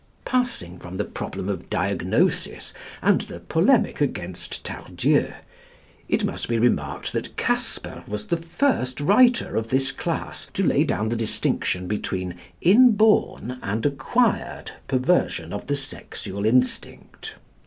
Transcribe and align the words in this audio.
Passing 0.25 0.79
from 0.79 0.97
the 0.97 1.03
problem 1.05 1.47
of 1.47 1.69
diagnosis 1.69 2.73
and 3.03 3.21
the 3.21 3.39
polemic 3.39 4.01
against 4.01 4.65
Tardieu, 4.65 5.31
it 6.09 6.25
must 6.25 6.49
be 6.49 6.57
remarked 6.57 7.13
that 7.13 7.37
Casper 7.37 8.03
was 8.07 8.25
the 8.25 8.37
first 8.37 8.99
writer 8.99 9.55
of 9.55 9.67
this 9.67 9.91
class 9.91 10.47
to 10.55 10.65
lay 10.65 10.83
down 10.85 11.09
the 11.09 11.15
distinction 11.15 11.87
between 11.87 12.33
inborn 12.61 13.59
and 13.61 13.85
acquired 13.85 14.71
perversion 14.87 15.53
of 15.53 15.67
the 15.67 15.75
sexual 15.75 16.47
instinct. 16.47 17.35